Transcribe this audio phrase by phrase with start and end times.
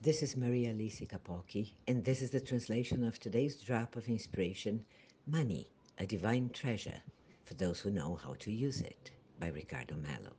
[0.00, 4.84] This is Maria Lisi Kapolki, and this is the translation of today's drop of inspiration,
[5.26, 5.66] Money,
[5.98, 7.02] a Divine Treasure,
[7.44, 10.36] for those who know how to use it, by Ricardo Mello.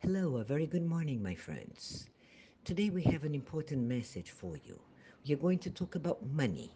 [0.00, 2.08] Hello, a very good morning, my friends.
[2.64, 4.80] Today we have an important message for you.
[5.24, 6.72] We are going to talk about money,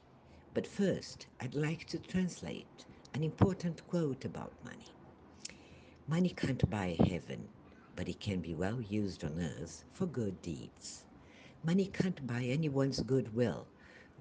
[0.54, 4.94] but first I'd like to translate an important quote about money.
[6.06, 7.48] Money can't buy heaven,
[7.96, 11.02] but it can be well used on earth for good deeds.
[11.64, 13.66] Money can't buy anyone's goodwill,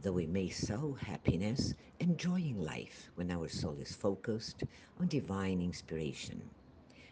[0.01, 4.63] though it may sow happiness enjoying life when our soul is focused
[4.99, 6.49] on divine inspiration.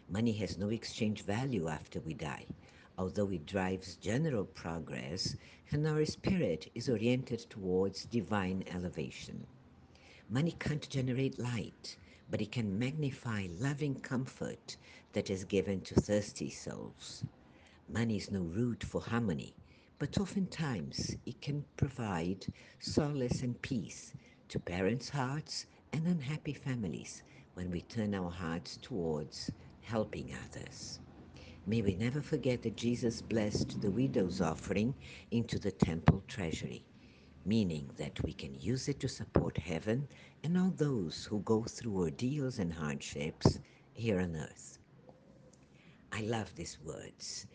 [0.08, 2.46] Money has no exchange value after we die,
[2.98, 5.36] although it drives general progress
[5.70, 9.46] and our spirit is oriented towards divine elevation.
[10.28, 11.96] Money can't generate light,
[12.30, 14.76] but it can magnify loving comfort
[15.12, 17.24] that is given to thirsty souls.
[17.88, 19.54] Money is no root for harmony,
[19.98, 22.46] but oftentimes it can provide
[22.80, 24.12] solace and peace
[24.48, 27.22] to parents' hearts and unhappy families
[27.54, 29.50] when we turn our hearts towards
[29.82, 31.00] helping others.
[31.66, 34.94] May we never forget that Jesus blessed the widow's offering
[35.30, 36.84] into the temple treasury,
[37.46, 40.08] meaning that we can use it to support heaven
[40.42, 43.60] and all those who go through ordeals and hardships
[43.92, 44.78] here on earth.
[46.12, 47.46] I love these words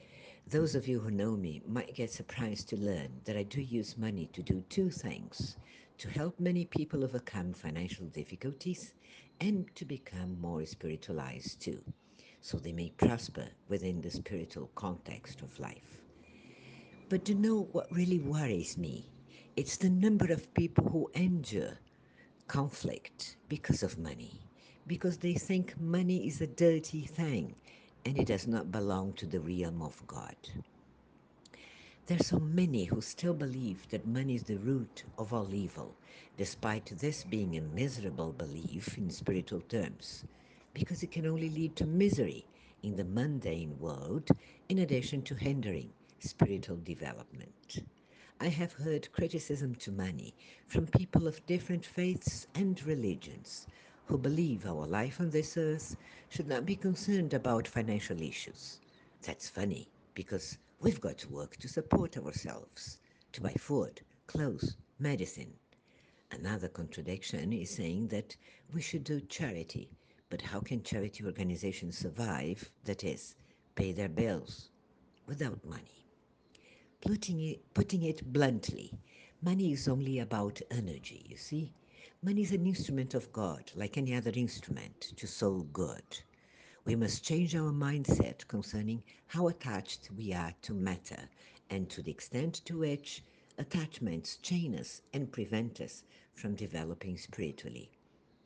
[0.49, 3.97] those of you who know me might get surprised to learn that I do use
[3.99, 5.57] money to do two things
[5.99, 8.93] to help many people overcome financial difficulties
[9.41, 11.83] and to become more spiritualized too,
[12.41, 16.01] so they may prosper within the spiritual context of life.
[17.09, 19.05] But to know what really worries me,
[19.55, 21.77] it's the number of people who endure
[22.47, 24.39] conflict because of money,
[24.87, 27.53] because they think money is a dirty thing
[28.05, 30.35] and it does not belong to the realm of God.
[32.07, 35.93] There are so many who still believe that money is the root of all evil,
[36.37, 40.23] despite this being a miserable belief in spiritual terms,
[40.73, 42.45] because it can only lead to misery
[42.81, 44.27] in the mundane world
[44.69, 47.83] in addition to hindering spiritual development.
[48.39, 50.33] I have heard criticism to money
[50.65, 53.67] from people of different faiths and religions
[54.09, 55.95] who believe our life on this earth
[56.29, 58.79] should not be concerned about financial issues.
[59.21, 62.97] That's funny because we've got to work to support ourselves,
[63.33, 65.53] to buy food, clothes, medicine.
[66.31, 68.35] Another contradiction is saying that
[68.73, 69.91] we should do charity,
[70.31, 73.35] but how can charity organizations survive, that is,
[73.75, 74.71] pay their bills,
[75.27, 76.07] without money?
[77.01, 78.91] Putting it, putting it bluntly,
[79.43, 81.73] money is only about energy, you see?
[82.21, 86.19] Money is an instrument of God, like any other instrument, to sow good.
[86.85, 91.29] We must change our mindset concerning how attached we are to matter
[91.69, 93.23] and to the extent to which
[93.57, 97.91] attachments chain us and prevent us from developing spiritually.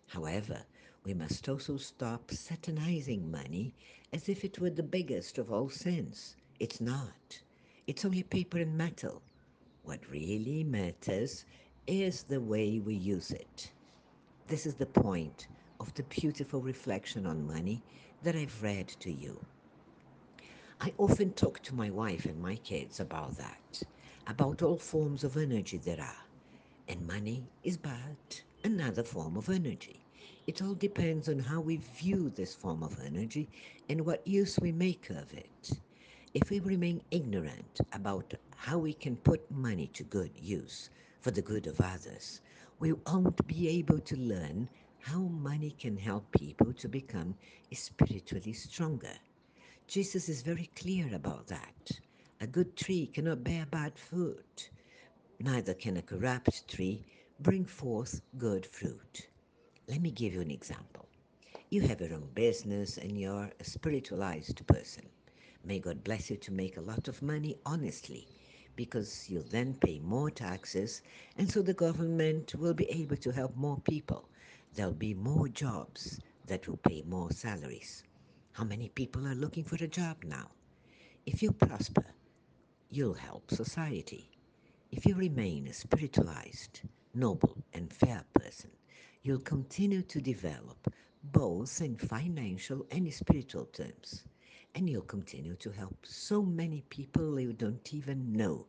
[0.08, 0.66] However,
[1.04, 3.76] we must also stop satanizing money
[4.12, 6.36] as if it were the biggest of all sins.
[6.60, 7.42] It's not.
[7.88, 9.22] It's only paper and metal.
[9.84, 11.46] What really matters
[11.88, 13.72] is the way we use it.
[14.48, 15.48] This is the point
[15.80, 17.84] of the beautiful reflection on money
[18.24, 19.38] that I've read to you.
[20.80, 23.84] I often talk to my wife and my kids about that,
[24.28, 26.26] about all forms of energy there are,
[26.88, 30.00] and money is but another form of energy.
[30.48, 33.50] It all depends on how we view this form of energy
[33.90, 35.72] and what use we make of it.
[36.34, 40.90] If we remain ignorant about how we can put money to good use
[41.24, 42.42] for the good of others,
[42.80, 44.68] we won't be able to learn
[45.00, 47.34] how money can help people to become
[47.72, 49.14] spiritually stronger.
[49.88, 51.92] Jesus is very clear about that.
[52.42, 54.70] A good tree cannot bear bad fruit,
[55.40, 57.06] neither can a corrupt tree
[57.40, 59.28] bring forth good fruit.
[59.88, 61.08] Let me give you an example.
[61.70, 65.06] You have your own business and you're a spiritualized person.
[65.64, 68.28] May God bless you to make a lot of money honestly
[68.76, 71.02] because you'll then pay more taxes
[71.38, 74.30] and so the government will be able to help more people.
[74.74, 78.04] There'll be more jobs that will pay more salaries.
[78.54, 80.52] How many people are looking for a job now?
[81.26, 82.06] If you prosper,
[82.90, 84.30] you'll help society.
[84.92, 86.82] If you remain a spiritualized,
[87.14, 88.72] noble, and fair person,
[89.24, 90.94] you'll continue to develop
[91.24, 94.26] both in financial and spiritual terms
[94.76, 98.66] and you'll continue to help so many people you don't even know.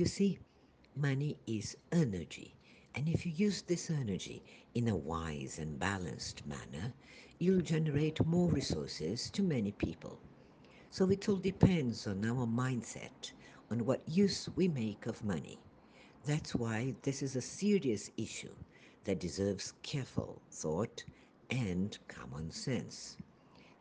[0.00, 0.38] You see,
[0.96, 2.54] money is energy,
[2.94, 4.42] and if you use this energy
[4.74, 6.94] in a wise and balanced manner,
[7.38, 10.18] you'll generate more resources to many people.
[10.88, 13.32] So it all depends on our mindset,
[13.70, 15.58] on what use we make of money.
[16.24, 18.54] That's why this is a serious issue
[19.04, 21.04] that deserves careful thought
[21.50, 23.18] and common sense.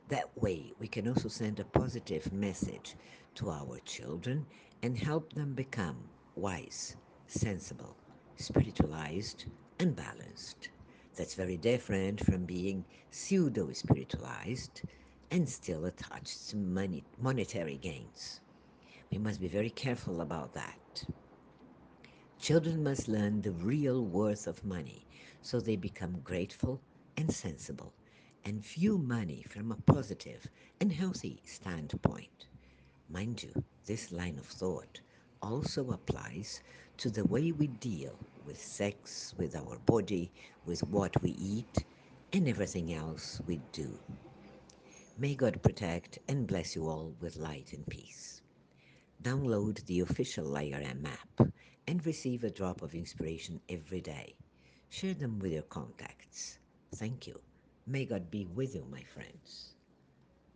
[0.09, 2.97] That way, we can also send a positive message
[3.35, 4.47] to our children
[4.83, 6.97] and help them become wise,
[7.27, 7.97] sensible,
[8.35, 9.45] spiritualized,
[9.79, 10.71] and balanced.
[11.15, 14.81] That's very different from being pseudo spiritualized
[15.31, 18.41] and still attached to money, monetary gains.
[19.11, 21.05] We must be very careful about that.
[22.39, 25.07] Children must learn the real worth of money
[25.41, 26.81] so they become grateful
[27.17, 27.93] and sensible
[28.45, 30.47] and view money from a positive
[30.79, 32.47] and healthy standpoint.
[33.09, 35.01] Mind you, this line of thought
[35.41, 36.61] also applies
[36.97, 40.31] to the way we deal with sex, with our body,
[40.65, 41.85] with what we eat,
[42.33, 43.99] and everything else we do.
[45.17, 48.41] May God protect and bless you all with light and peace.
[49.21, 51.51] Download the official IRM app
[51.87, 54.35] and receive a drop of inspiration every day.
[54.89, 56.59] Share them with your contacts.
[56.95, 57.48] Thank you.
[57.87, 59.73] May God be with you, my friends.